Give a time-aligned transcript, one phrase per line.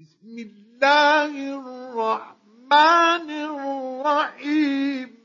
[0.00, 5.18] بسم الله الرحمن الرحيم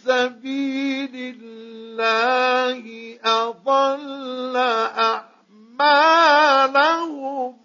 [0.05, 4.55] سبيل الله أضل
[5.03, 7.62] أعمالهم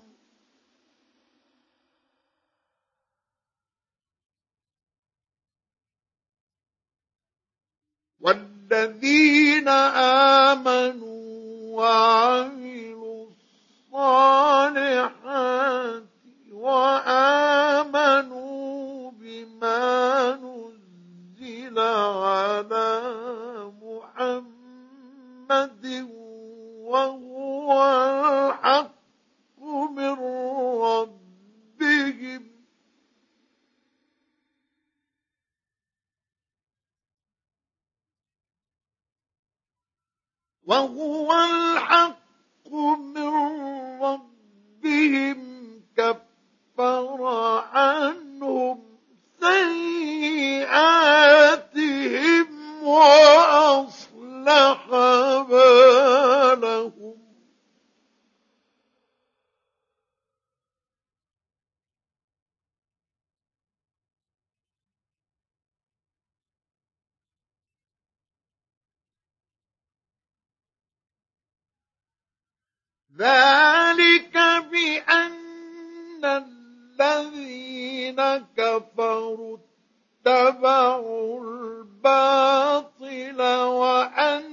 [8.21, 9.69] والذين
[9.99, 11.19] آمنوا
[11.81, 13.27] وعملوا
[13.95, 16.03] الصالحات
[16.53, 22.91] وآمنوا بما نزل على
[23.83, 26.09] محمد
[26.87, 28.98] وهو الحق
[40.69, 41.28] 万户。
[73.19, 74.35] ذلك
[74.71, 75.35] بأن
[76.25, 79.59] الذين كفروا
[80.27, 84.48] اتبعوا الباطل وأن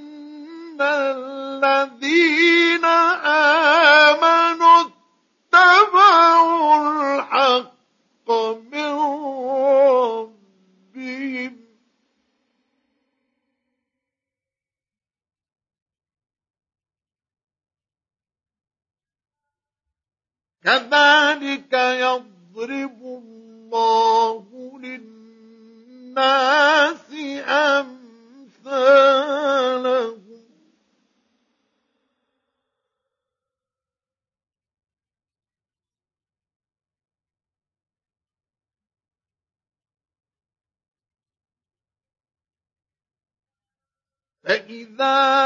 [44.82, 45.45] إذا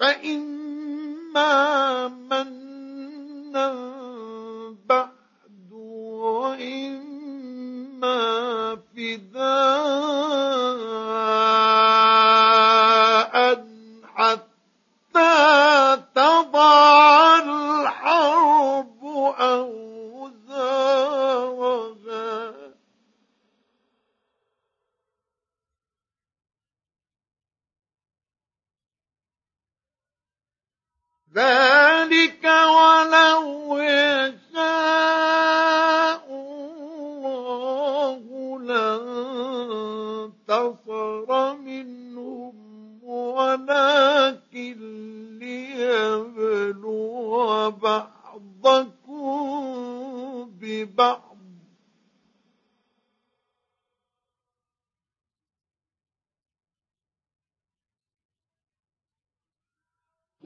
[0.00, 0.47] فإن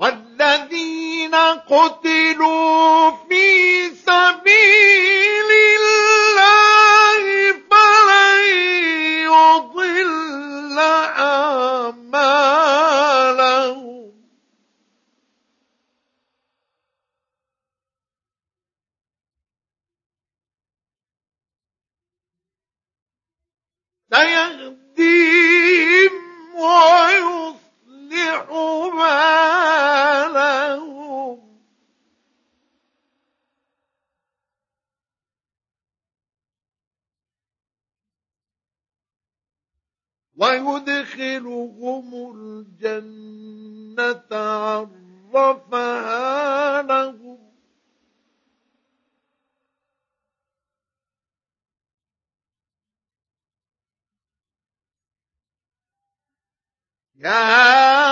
[0.02, 1.34] والذين
[1.70, 3.10] قتلوا
[40.42, 42.06] ويدخلهم
[42.36, 44.32] الجنة
[45.34, 47.38] عرفها لهم
[57.16, 58.11] يا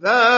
[0.00, 0.33] ذلك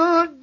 [0.00, 0.37] Oh.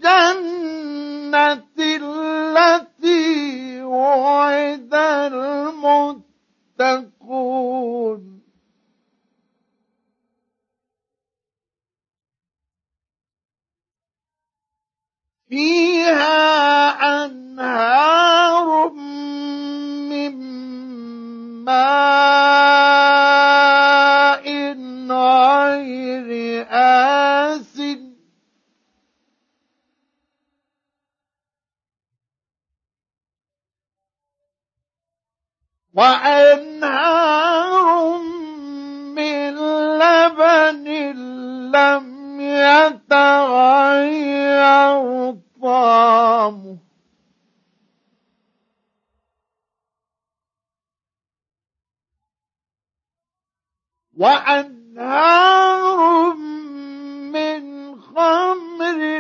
[54.18, 57.64] وأنهار من
[58.02, 59.20] خمر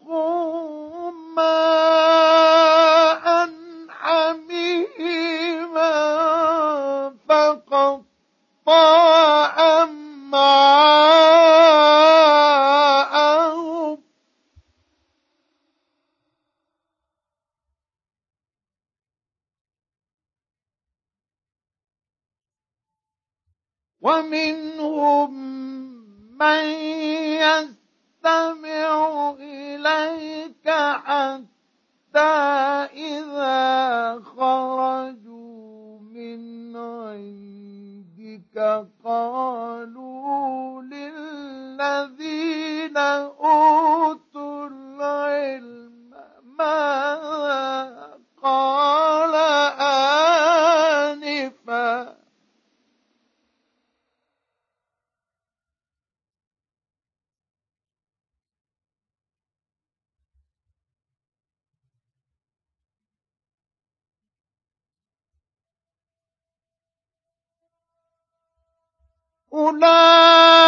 [69.54, 70.61] أولئك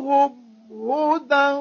[0.00, 0.32] لهم
[0.80, 1.56] هدى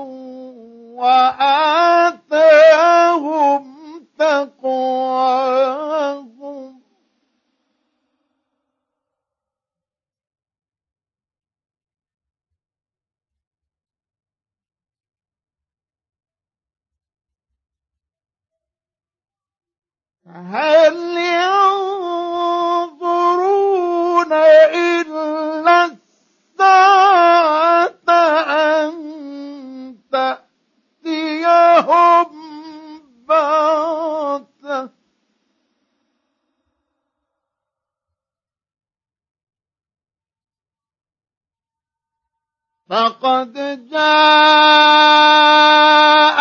[43.25, 43.53] قد
[43.89, 46.37] جاء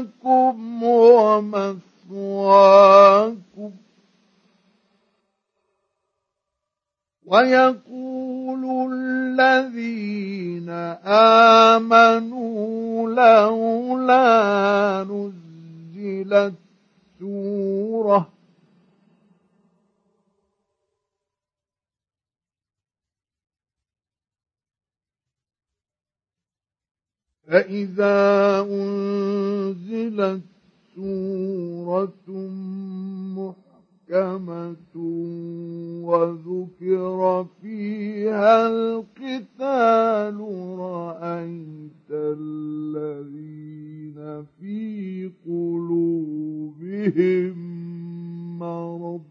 [0.00, 3.70] ربكم ومثواكم
[7.26, 10.70] ويقول الذين
[11.06, 14.50] امنوا لولا
[15.04, 16.54] نزلت
[17.20, 18.26] سوره
[27.50, 28.14] فإذا
[28.70, 30.40] أنزلت
[30.96, 32.10] سورة
[33.36, 34.96] محكمة
[36.04, 40.36] وذكر فيها القتال
[40.78, 47.58] رأيت الذين في قلوبهم
[48.58, 49.22] مرض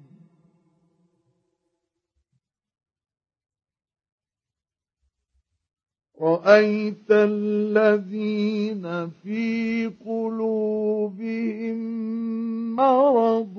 [6.21, 11.77] رايت الذين في قلوبهم
[12.75, 13.57] مرض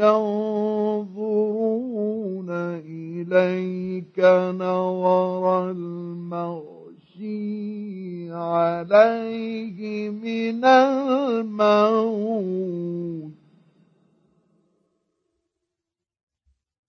[0.00, 4.18] ينظرون اليك
[4.56, 13.32] نظر المغشي عليه من الموت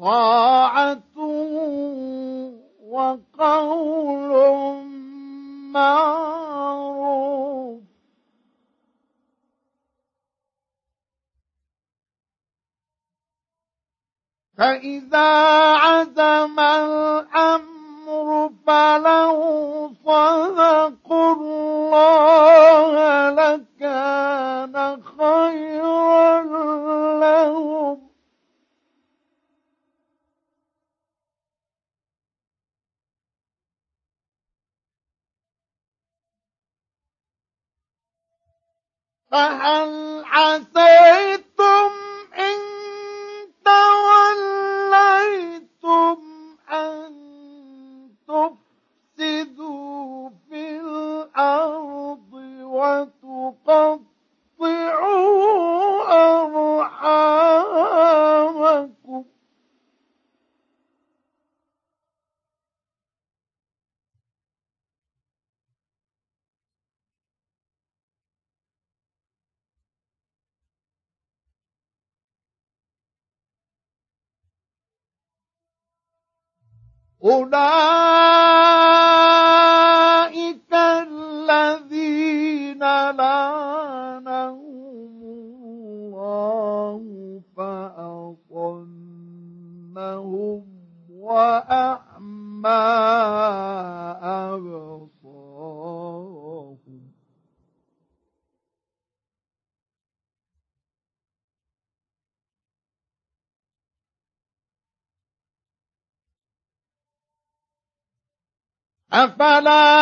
[0.00, 1.00] طاعة
[2.88, 4.30] وقول
[5.72, 7.80] معروف
[14.58, 15.34] فإذا
[15.76, 23.35] عزم الأمر فلو صدقوا الله
[39.32, 39.90] فهل
[40.26, 41.45] عسيت
[77.26, 77.50] أولئك
[80.72, 81.85] الذين
[109.24, 109.95] أفلا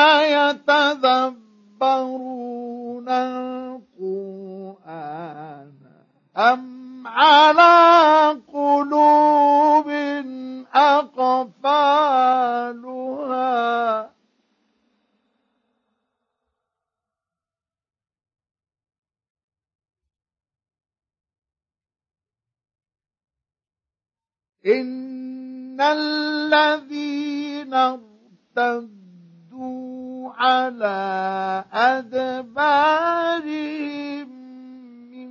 [30.44, 30.94] على
[31.72, 34.28] أدبارهم
[35.12, 35.30] من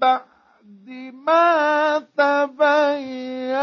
[0.00, 0.86] بعد
[1.26, 1.50] ما
[1.98, 3.58] تبين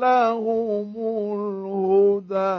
[0.00, 0.90] لهم
[1.34, 2.56] الهدى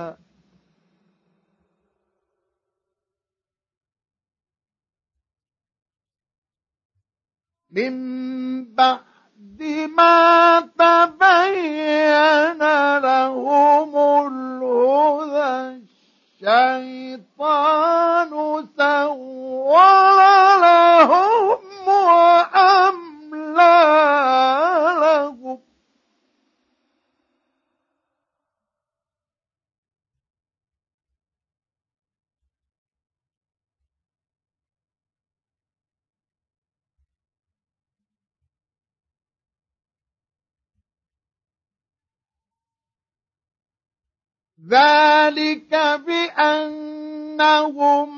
[7.71, 7.95] من
[8.75, 9.59] بعد
[9.97, 12.63] ما تبين
[12.99, 13.91] لهم
[14.27, 15.92] الهدى
[16.43, 18.67] الشيطان سول
[20.61, 21.11] لهم
[21.87, 24.42] وأملاهم
[44.69, 45.71] ذلك
[46.07, 48.09] بأنهم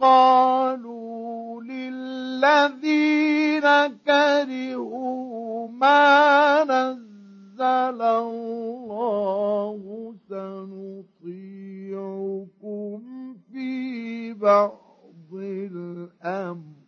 [0.00, 3.66] قالوا للذين
[4.06, 7.02] كرهوا ما نزل
[8.02, 11.24] الله سنطيعكم
[13.52, 14.80] في بعض
[15.34, 16.81] الأمر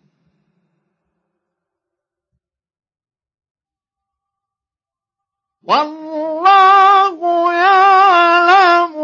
[5.64, 8.94] والله يعلم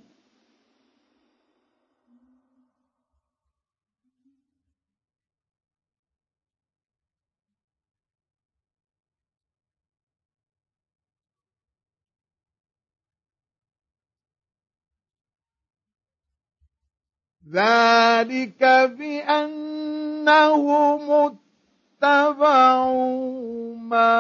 [17.51, 18.61] ذلك
[18.97, 24.11] بأنهم اتبعوا ما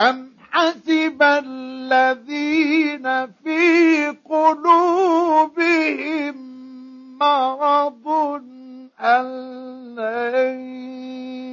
[0.00, 6.36] أم حسب الذين في قلوبهم
[7.18, 8.06] مرض
[9.00, 9.24] أن
[9.94, 10.60] لن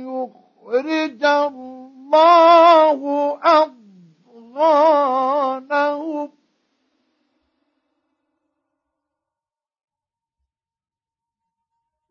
[0.10, 3.02] يخرج الله
[3.44, 6.32] أضغانهم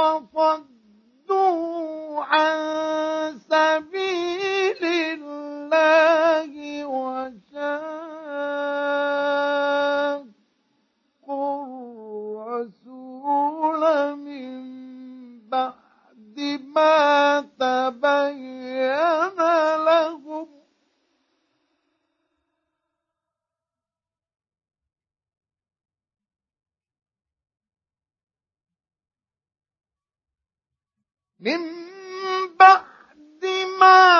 [0.00, 0.64] وصدوا
[2.24, 2.87] عن
[31.40, 31.60] من
[32.60, 32.84] بعد
[33.80, 34.17] ما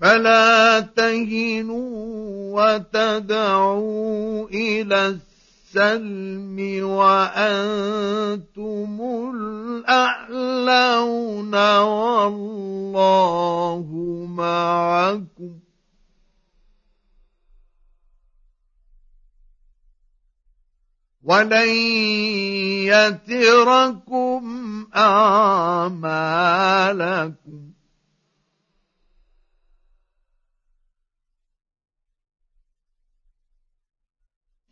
[0.00, 5.06] فلا تهنوا وتدعوا إلى
[5.74, 8.98] السلم وأنتم
[9.34, 13.86] الأعلون والله
[14.28, 15.58] معكم
[21.22, 21.68] ولن
[22.84, 27.64] يتركم أعمالكم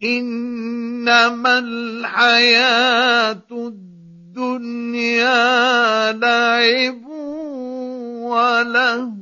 [0.04, 5.32] انما الحياه الدنيا
[6.12, 7.06] لعب
[8.30, 9.12] وله